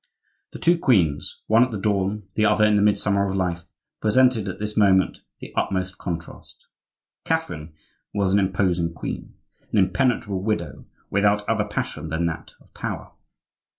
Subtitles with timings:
[0.51, 4.75] The two queens—one at the dawn, the other in the midsummer of life—presented at this
[4.75, 6.65] moment the utmost contrast.
[7.23, 7.73] Catherine
[8.11, 9.35] was an imposing queen,
[9.71, 13.11] an impenetrable widow, without other passion than that of power.